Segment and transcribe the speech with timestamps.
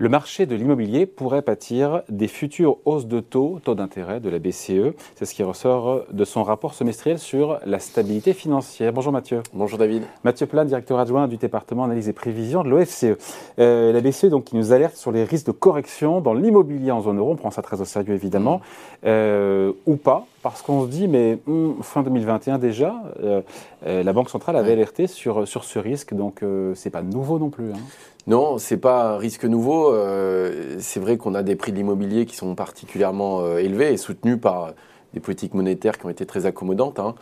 [0.00, 4.38] Le marché de l'immobilier pourrait pâtir des futures hausses de taux, taux d'intérêt de la
[4.38, 4.94] BCE.
[5.14, 8.94] C'est ce qui ressort de son rapport semestriel sur la stabilité financière.
[8.94, 9.42] Bonjour Mathieu.
[9.52, 10.04] Bonjour David.
[10.24, 13.18] Mathieu Plan, directeur adjoint du département analyse et prévision de l'OFCE.
[13.58, 17.02] Euh, la BCE donc, qui nous alerte sur les risques de correction dans l'immobilier en
[17.02, 17.32] zone euro.
[17.32, 18.62] On prend ça très au sérieux évidemment.
[19.04, 23.42] Euh, ou pas, parce qu'on se dit, mais hum, fin 2021 déjà, euh,
[23.82, 26.14] la Banque centrale avait alerté sur, sur ce risque.
[26.14, 26.42] Donc
[26.74, 27.72] c'est pas nouveau non plus.
[27.72, 27.78] Hein.
[28.26, 29.92] Non, c'est pas un risque nouveau.
[29.92, 33.96] Euh, c'est vrai qu'on a des prix de l'immobilier qui sont particulièrement euh, élevés et
[33.96, 34.72] soutenus par
[35.14, 37.00] des politiques monétaires qui ont été très accommodantes.
[37.00, 37.14] Hein.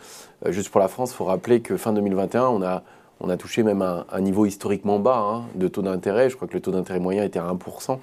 [0.45, 2.83] Euh, juste pour la France, il faut rappeler que fin 2021, on a,
[3.21, 6.29] on a touché même un, niveau historiquement bas hein, de taux d'intérêt.
[6.29, 7.97] Je crois que le taux d'intérêt moyen était à 1%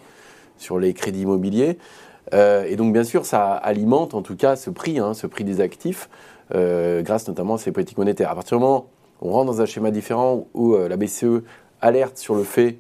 [0.59, 1.79] sur les crédits immobiliers.
[2.33, 5.61] Et donc, bien sûr, ça alimente en tout cas ce prix, hein, ce prix des
[5.61, 6.09] actifs,
[6.51, 8.31] grâce notamment à ces politiques monétaires.
[8.31, 8.87] À partir du moment
[9.21, 11.43] où on rentre dans un schéma différent où la BCE
[11.81, 12.79] alerte sur le fait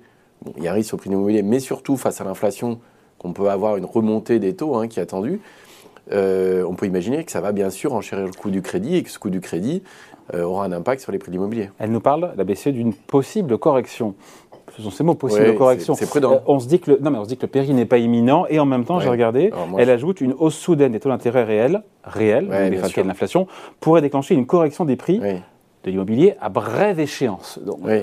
[0.57, 2.81] il y a risque sur le prix de l'immobilier, mais surtout face à l'inflation,
[3.19, 5.41] qu'on peut avoir une remontée des taux hein, qui est attendue.
[6.13, 9.03] Euh, on peut imaginer que ça va bien sûr enchérir le coût du crédit et
[9.03, 9.83] que ce coût du crédit
[10.35, 11.71] euh, aura un impact sur les prix de l'immobilier.
[11.79, 14.15] Elle nous parle, la BCE, d'une possible correction.
[14.77, 15.95] Ce sont ces mots, possible correction.
[15.95, 16.33] C'est prudent.
[16.35, 17.87] Euh, on, se dit que le, non, mais on se dit que le péril n'est
[17.87, 21.09] pas imminent et en même temps, j'ai regardé, elle ajoute une hausse soudaine des taux
[21.09, 23.47] d'intérêt réels, réels, de l'inflation,
[23.81, 27.61] pourrait déclencher une correction des prix de l'immobilier à brève échéance.
[27.65, 28.01] Donc, oui.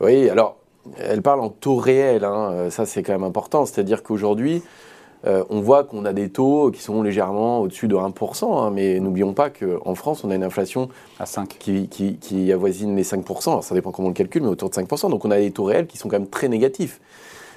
[0.00, 0.56] oui, alors
[0.98, 2.50] elle parle en taux réel, hein.
[2.52, 3.66] euh, ça c'est quand même important.
[3.66, 4.62] C'est-à-dire qu'aujourd'hui,
[5.26, 9.00] euh, on voit qu'on a des taux qui sont légèrement au-dessus de 1%, hein, mais
[9.00, 11.58] n'oublions pas qu'en France, on a une inflation à 5.
[11.58, 13.62] Qui, avoisine les 5%.
[13.62, 15.10] ça dépend comment on le calcule, mais autour de 5%.
[15.10, 17.00] Donc on a des taux réels qui sont quand même très négatifs.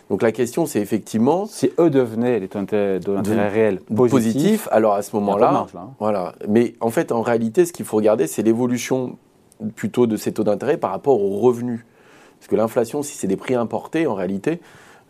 [0.09, 1.45] Donc la question, c'est effectivement.
[1.45, 5.65] Si eux devenaient les taux d'intérêt réels positifs, alors à ce moment-là.
[5.73, 5.91] Hein.
[5.99, 6.35] Voilà.
[6.49, 9.17] Mais en fait, en réalité, ce qu'il faut regarder, c'est l'évolution
[9.75, 11.85] plutôt de ces taux d'intérêt par rapport aux revenus.
[12.39, 14.59] Parce que l'inflation, si c'est des prix importés, en réalité,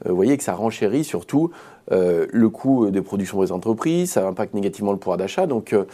[0.05, 1.51] vous voyez que ça renchérit surtout
[1.91, 5.47] euh, le coût de production des entreprises, ça impacte négativement le pouvoir d'achat.
[5.47, 5.85] Donc, euh,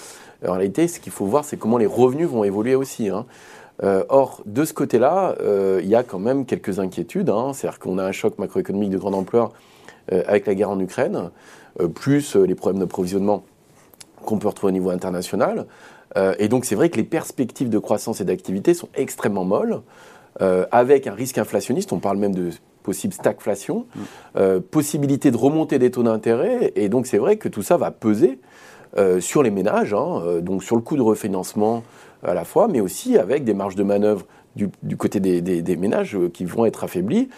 [0.47, 3.09] en réalité, ce qu'il faut voir, c'est comment les revenus vont évoluer aussi.
[3.09, 3.25] Hein.
[3.81, 5.35] or, de ce côté-là,
[5.81, 7.29] il y a quand même quelques inquiétudes.
[7.29, 7.51] Hein.
[7.53, 9.51] C'est-à-dire qu'on a un choc macroéconomique de grande ampleur
[10.11, 11.29] avec la guerre en Ukraine,
[11.93, 13.43] plus les problèmes d'approvisionnement
[14.25, 15.65] qu'on peut retrouver au niveau international.
[16.39, 19.81] et donc, c'est vrai que les perspectives de croissance et d'activité sont extrêmement molles.
[20.41, 22.51] Euh, avec un risque inflationniste, on parle même de
[22.89, 23.85] possible stagflation,
[24.35, 27.91] euh, possibilité de remonter des taux d'intérêt, et donc c'est vrai que tout ça va
[27.91, 28.39] peser
[28.97, 31.83] euh, sur les ménages, hein, donc sur le coût de refinancement
[32.23, 36.45] à la fois, mais aussi avec des marges de manœuvre du, côté des, ménages qui
[36.45, 37.29] vont être affaiblies.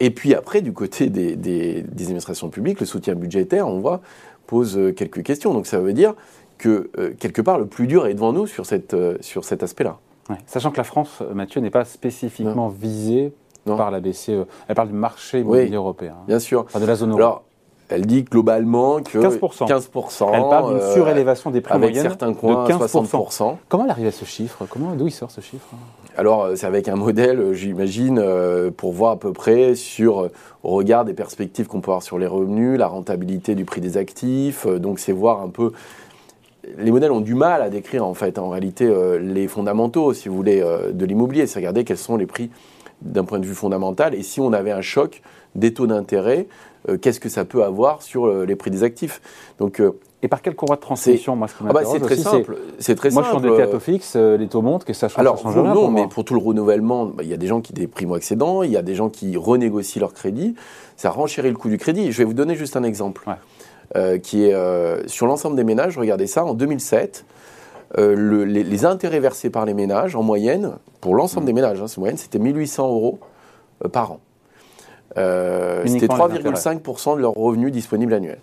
[0.00, 4.00] et puis après, du côté des, administrations publiques, le soutien budgétaire, on voit,
[4.46, 5.52] pose quelques questions.
[5.52, 6.14] Donc ça veut dire
[6.56, 6.90] que
[7.20, 9.98] quelque part, le plus dur est devant nous sur, cette, sur cet aspect-là.
[10.46, 13.32] Sachant que la France, Mathieu, n'est pas spécifiquement visée
[13.76, 14.46] par la BCE.
[14.68, 16.14] Elle parle du marché immobilier européen.
[16.18, 16.24] Hein.
[16.26, 16.66] Bien sûr.
[16.74, 17.18] de la zone euro.
[17.18, 17.42] Alors,
[17.88, 19.66] elle dit globalement que 15%.
[19.66, 23.06] 15% elle parle d'une euh, surélévation des prix avec certains coins, de 15%.
[23.06, 23.56] 60%.
[23.68, 24.66] Comment elle arrive à ce chiffre?
[24.68, 25.68] Comment, D'où il sort ce chiffre?
[26.16, 28.22] Alors, euh, c'est avec un modèle, euh, j'imagine,
[28.76, 30.28] pour voir à peu près sur,
[30.62, 33.96] au regard des perspectives qu'on peut avoir sur les revenus, la rentabilité du prix des
[33.96, 34.66] actifs.
[34.66, 35.72] Donc, c'est voir un peu
[36.76, 38.92] les modèles ont du mal à décrire en fait en réalité
[39.22, 40.62] les fondamentaux, si vous voulez,
[40.92, 41.46] de l'immobilier.
[41.46, 42.50] C'est regarder quels sont les prix
[43.02, 45.22] d'un point de vue fondamental et si on avait un choc
[45.54, 46.46] des taux d'intérêt,
[46.88, 49.20] euh, qu'est-ce que ça peut avoir sur les prix des actifs?
[49.58, 49.82] Donc
[50.20, 52.58] et par quel courroie de transmission Moi, ah bah, c'est très simple.
[52.80, 55.20] C'est très moi, je suis en taux fixe, les taux montent, que ça change.
[55.20, 57.86] Alors, non, mais pour tout le renouvellement, bah, il y a des gens qui des
[57.86, 60.56] primo-accédants, il y a des gens qui renégocient leur crédit.
[60.96, 62.10] Ça renchérit le coût du crédit.
[62.10, 63.28] Je vais vous donner juste un exemple.
[63.96, 65.96] Euh, qui est euh, sur l'ensemble des ménages.
[65.96, 67.24] Regardez ça, en 2007,
[67.96, 72.18] euh, les, intérêts versés par les ménages, en moyenne, pour l'ensemble des ménages, hein, moyenne,
[72.18, 73.18] c'était 1800 euros
[73.92, 74.20] par an.
[75.14, 78.40] c'était 3,5% de leurs revenus disponibles annuels.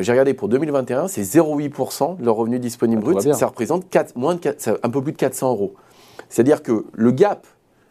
[0.00, 3.20] J'ai regardé pour 2021, c'est 0,8% de leurs revenus disponibles bruts.
[3.34, 3.84] Ça représente
[4.16, 5.74] moins de un peu plus de 400 euros.
[6.28, 7.46] C'est-à-dire que le gap.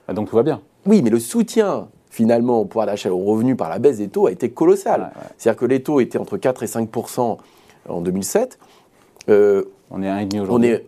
[0.08, 0.62] Ah, donc tout va bien.
[0.86, 4.28] Oui, mais le soutien finalement, au pouvoir d'achat au revenu par la baisse des taux
[4.28, 5.12] a été colossal.
[5.38, 7.38] C'est-à-dire que les taux étaient entre 4 et 5%
[7.88, 8.60] en 2007.
[9.28, 10.70] Euh, on est à 1,5 aujourd'hui.
[10.70, 10.86] On est,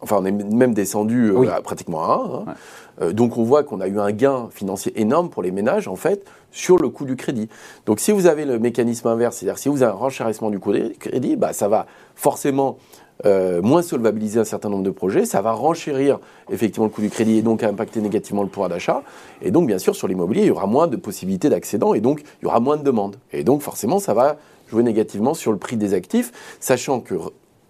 [0.00, 2.50] enfin, on est même descendu euh, à pratiquement à 1.
[2.50, 2.54] Hein.
[3.00, 5.96] Euh, donc on voit qu'on a eu un gain financier énorme pour les ménages, en
[5.96, 7.48] fait, sur le coût du crédit.
[7.86, 10.72] Donc si vous avez le mécanisme inverse, c'est-à-dire si vous avez un renchérissement du coût
[10.72, 12.78] du crédit, bah, ça va forcément
[13.24, 16.18] euh, moins solvabiliser un certain nombre de projets, ça va renchérir
[16.50, 19.02] effectivement le coût du crédit et donc impacter négativement le pouvoir d'achat.
[19.42, 22.22] Et donc, bien sûr, sur l'immobilier, il y aura moins de possibilités d'accédant et donc
[22.40, 23.16] il y aura moins de demandes.
[23.32, 27.14] Et donc, forcément, ça va jouer négativement sur le prix des actifs, sachant que,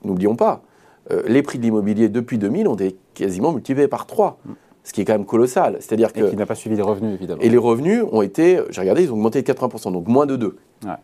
[0.05, 0.63] n'oublions pas,
[1.11, 4.39] euh, les prix de l'immobilier depuis 2000 ont été quasiment multipliés par 3.
[4.85, 5.77] ce qui est quand même colossal.
[5.79, 6.21] C'est-à-dire que.
[6.21, 7.41] Et qui n'a pas suivi les revenus, évidemment.
[7.41, 10.35] Et les revenus ont été, j'ai regardé, ils ont augmenté de 80%, donc moins de
[10.35, 10.57] 2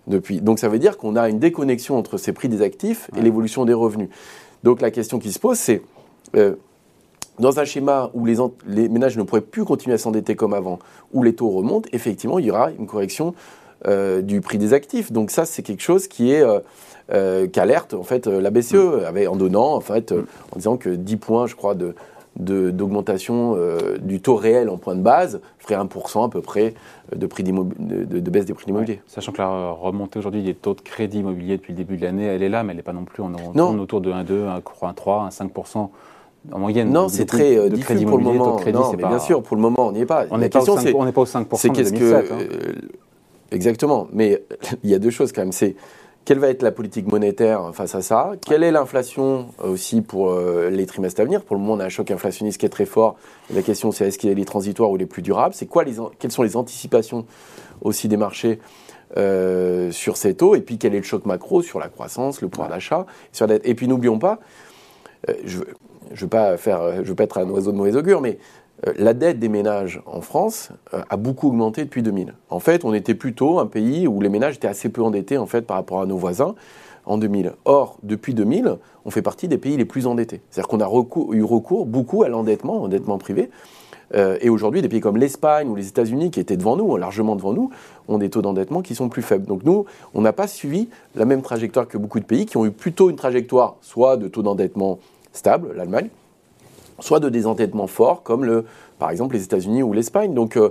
[0.09, 0.41] depuis.
[0.41, 3.65] Donc ça veut dire qu'on a une déconnexion entre ces prix des actifs et l'évolution
[3.65, 4.09] des revenus.
[4.65, 5.83] Donc la question qui se pose, c'est.
[6.37, 6.57] Euh,
[7.39, 8.35] dans un schéma où les,
[8.67, 10.81] les, ménages ne pourraient plus continuer à s'endetter comme avant,
[11.13, 13.33] où les taux remontent, effectivement, il y aura une correction
[13.87, 15.13] du prix des actifs.
[15.13, 16.61] Donc ça, c'est quelque chose qui est euh,
[17.13, 19.05] euh qu'alerte en fait la BCE mm.
[19.07, 20.27] avait en donnant en fait mm.
[20.53, 21.95] en disant que 10 points, je crois, de
[22.39, 26.75] d'augmentation euh, du taux réel en point de base ferait 1% à peu près
[27.15, 29.01] de, prix de, de, baisse des prix immobiliers.
[29.09, 32.27] Sachant que la remontée aujourd'hui des taux de crédit immobilier depuis le début de l'année,
[32.27, 35.31] elle est là, mais elle n'est pas non plus, on, on autour de 1,2, 1,3,
[35.31, 35.89] 1,5%
[36.53, 36.91] en moyenne.
[36.91, 38.57] Non, c'est très euh, diffus pour le moment.
[38.57, 40.27] Crédit, non, mais bien sûr, pour le moment, on n'y est pas.
[40.31, 42.23] On n'est pas, au 5, on pas au 5% c'est qu'est-ce que, euh,
[43.51, 44.43] Exactement, mais
[44.85, 45.53] il y a deux choses quand même.
[45.53, 45.77] C'est
[46.29, 48.33] quelle va être la politique monétaire face à ça?
[48.47, 51.43] Quelle est l'inflation euh, aussi pour euh, les trimestres à venir?
[51.43, 53.17] Pour le moment, on a un choc inflationniste qui est très fort.
[53.49, 55.55] la question, c'est est-ce qu'il est transitoires ou les plus durables?
[55.55, 57.25] C'est quoi les, quelles sont les anticipations
[57.81, 58.59] aussi des marchés
[59.17, 60.55] euh, sur ces taux?
[60.55, 63.07] Et puis, quel est le choc macro sur la croissance, le pouvoir d'achat?
[63.65, 64.39] Et puis, n'oublions pas,
[65.47, 65.65] je ne
[66.15, 68.37] veux, pas faire, je veux pas être un oiseau de mauvais augure, mais
[68.97, 72.35] la dette des ménages en France euh, a beaucoup augmenté depuis 2000.
[72.51, 75.47] En fait, on était plutôt un pays où les ménages étaient assez peu endettés en
[75.47, 76.55] fait par rapport à nos voisins
[77.07, 77.55] en 2000.
[77.65, 80.43] Or, depuis 2000, on fait partie des pays les plus endettés.
[80.51, 83.51] C'est-à-dire qu'on a eu recours beaucoup à l'endettement, endettement privé.
[84.15, 87.37] Euh, et aujourd'hui, des pays comme l'Espagne ou les États-Unis, qui étaient devant nous, largement
[87.37, 87.71] devant nous,
[88.09, 89.47] ont des taux d'endettement qui sont plus faibles.
[89.47, 89.85] Donc nous,
[90.15, 93.11] on n'a pas suivi la même trajectoire que beaucoup de pays qui ont eu plutôt
[93.11, 94.99] une trajectoire soit de taux d'endettement
[95.33, 96.09] stable, l'Allemagne,
[97.01, 98.65] soit de désendettement fort, comme le,
[98.99, 100.35] par exemple les États-Unis ou l'Espagne.
[100.35, 100.71] Donc, euh,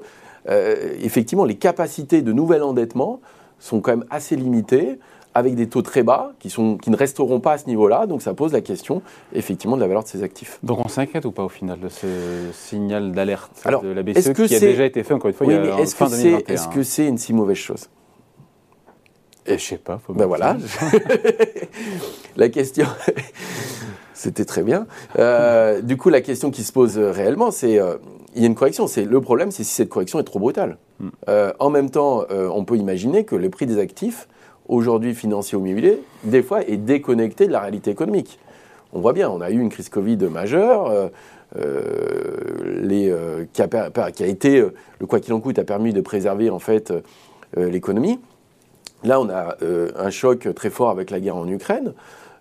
[0.49, 3.19] euh, effectivement, les capacités de nouvel endettement
[3.59, 4.99] sont quand même assez limitées,
[5.37, 8.07] avec des taux très bas qui, sont, qui ne resteront pas à ce niveau-là.
[8.07, 9.03] Donc, ça pose la question,
[9.33, 10.57] effectivement, de la valeur de ces actifs.
[10.63, 12.07] Donc, on s'inquiète ou pas au final de ce
[12.53, 13.51] signal d'alerte
[13.83, 15.95] de la BCE qui a déjà été fait, encore une fois, il y a est-ce
[15.95, 17.87] fin que 2021 Est-ce que c'est une si mauvaise chose?
[19.45, 19.99] Et eh, je sais pas.
[19.99, 20.57] Faut ben voilà.
[22.35, 22.87] la question,
[24.17, 24.87] c'était très bien.
[25.19, 27.97] Euh, du coup, la question qui se pose réellement, c'est euh,
[28.35, 28.87] il y a une correction.
[28.87, 30.77] C'est le problème, c'est si cette correction est trop brutale.
[30.99, 31.09] Hmm.
[31.29, 34.27] Euh, en même temps, on peut imaginer que le prix des actifs
[34.67, 38.39] aujourd'hui financiers au immobilier, des fois, est déconnecté de la réalité économique.
[38.91, 41.11] On voit bien, on a eu une crise Covid majeure.
[41.55, 43.13] Les,
[43.53, 44.59] qui, a, qui, a, été
[44.99, 46.93] le quoi qu'il en coûte a permis de préserver en fait
[47.55, 48.19] l'économie.
[49.03, 49.55] Là, on a
[49.95, 51.93] un choc très fort avec la guerre en Ukraine.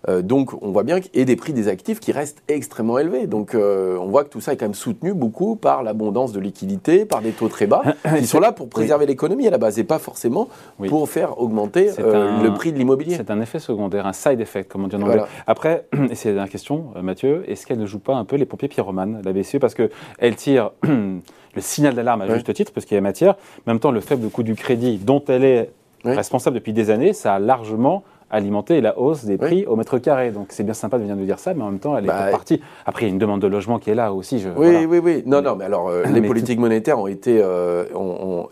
[0.08, 3.26] Euh, donc on voit bien et des prix des actifs qui restent extrêmement élevés.
[3.26, 6.40] Donc euh, on voit que tout ça est quand même soutenu beaucoup par l'abondance de
[6.40, 7.82] liquidités, par des taux très bas
[8.18, 10.48] qui sont là pour préserver l'économie à la base et pas forcément
[10.88, 13.16] pour faire augmenter euh, le prix de l'immobilier.
[13.16, 15.22] C'est un effet secondaire, un side effect comme on dit en anglais.
[15.46, 18.46] Après, et c'est la dernière question, Mathieu, est-ce qu'elle ne joue pas un peu les
[18.46, 22.94] pompiers pyromanes, la BCE, parce qu'elle tire le signal d'alarme à juste titre, parce qu'il
[22.94, 23.34] y a matière.
[23.66, 25.70] En même temps, le faible coût du crédit dont elle est
[26.04, 30.30] responsable depuis des années, ça a largement alimenter la hausse des prix au mètre carré.
[30.30, 32.08] Donc c'est bien sympa de venir de dire ça, mais en même temps, elle est
[32.08, 32.60] bah, partie.
[32.84, 34.38] Après, il y a une demande de logement qui est là aussi.
[34.38, 35.22] Je, oui, oui, oui.
[35.26, 37.40] Non, non, mais alors euh, les politiques monétaires ont été.
[37.42, 37.84] Euh,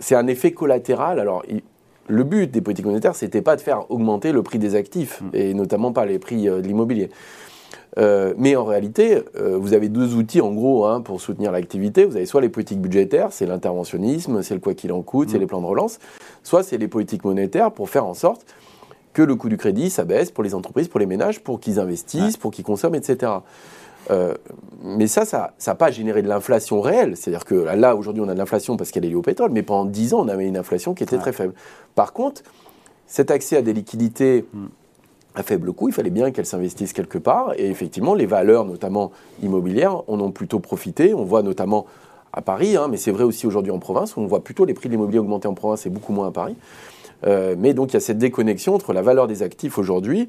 [0.00, 1.18] c'est un effet collatéral.
[1.18, 1.44] Alors,
[2.06, 5.28] le but des politiques monétaires, c'était pas de faire augmenter le prix des actifs, mm.
[5.32, 7.10] et notamment pas les prix euh, de l'immobilier.
[7.96, 12.04] mais en réalité, vous avez deux outils en gros hein, pour soutenir l'activité.
[12.04, 15.38] Vous avez soit les politiques budgétaires, c'est l'interventionnisme, c'est le quoi qu'il en coûte, c'est
[15.38, 15.40] mm.
[15.40, 15.98] les plans de relance,
[16.42, 18.44] soit c'est les politiques monétaires pour faire en sorte
[19.14, 21.80] que le coût du crédit, ça baisse pour les entreprises, pour les ménages, pour qu'ils
[21.80, 23.32] investissent, pour qu'ils consomment, etc.
[24.10, 24.34] Euh,
[24.82, 27.16] mais ça, ça n'a pas généré de l'inflation réelle.
[27.16, 29.62] C'est-à-dire que là, aujourd'hui, on a de l'inflation parce qu'elle est liée au pétrole, mais
[29.62, 31.54] pendant 10 ans, on avait une inflation qui était très faible.
[31.94, 32.42] Par contre,
[33.06, 34.66] cet accès à des liquidités hmm.
[35.36, 37.54] à faible coût, il fallait bien qu'elles s'investissent quelque part.
[37.56, 41.14] Et effectivement, les valeurs, notamment immobilières, en ont plutôt profité.
[41.14, 41.86] On voit notamment
[42.32, 44.74] à Paris, hein, mais c'est vrai aussi aujourd'hui en province, où on voit plutôt les
[44.74, 46.56] prix de l'immobilier augmenter en province et beaucoup moins à Paris.
[47.26, 50.28] Euh, mais donc il y a cette déconnexion entre la valeur des actifs aujourd'hui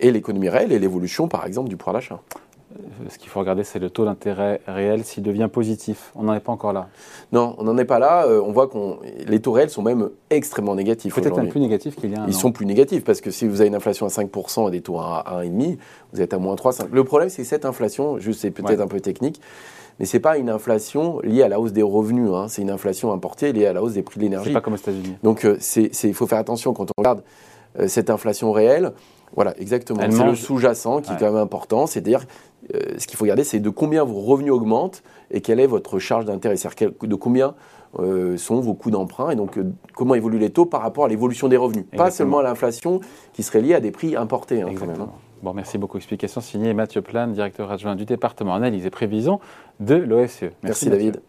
[0.00, 2.20] et l'économie réelle et l'évolution, par exemple, du pouvoir d'achat.
[2.72, 6.12] Euh, ce qu'il faut regarder, c'est le taux d'intérêt réel s'il devient positif.
[6.14, 6.88] On n'en est pas encore là.
[7.32, 8.26] Non, on n'en est pas là.
[8.26, 8.76] Euh, on voit que
[9.26, 11.14] les taux réels sont même extrêmement négatifs.
[11.14, 13.46] Peut-être même plus négatifs qu'il y a un Ils sont plus négatifs parce que si
[13.46, 15.78] vous avez une inflation à 5% et des taux à 1,5,
[16.12, 16.88] vous êtes à moins 3, 5.
[16.92, 19.40] Le problème, c'est que cette inflation, juste c'est peut-être un peu technique,
[20.00, 22.46] mais ce n'est pas une inflation liée à la hausse des revenus, hein.
[22.48, 24.48] c'est une inflation importée liée à la hausse des prix de l'énergie.
[24.48, 25.14] C'est pas comme aux États-Unis.
[25.22, 27.22] Donc euh, il faut faire attention quand on regarde
[27.78, 28.92] euh, cette inflation réelle.
[29.36, 30.00] Voilà, exactement.
[30.10, 31.86] C'est le sous-jacent qui est quand même important.
[31.86, 32.24] C'est-à-dire,
[32.74, 35.98] euh, ce qu'il faut regarder, c'est de combien vos revenus augmentent et quelle est votre
[35.98, 36.56] charge d'intérêt.
[36.56, 37.54] C'est-à-dire de combien
[38.36, 39.58] sont vos coûts d'emprunt et donc
[39.94, 41.84] comment évoluent les taux par rapport à l'évolution des revenus.
[41.96, 43.00] Pas seulement à l'inflation
[43.32, 44.62] qui serait liée à des prix importés.
[44.62, 45.04] Hein, Exactement.
[45.04, 45.29] Hein.
[45.42, 45.96] Bon, merci beaucoup.
[45.96, 49.40] Explication signée Mathieu Plane, directeur adjoint du département analyse et prévision
[49.80, 50.52] de l'OFCE.
[50.62, 51.20] Merci, David.